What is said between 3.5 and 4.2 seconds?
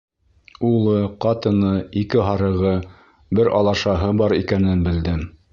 алашаһы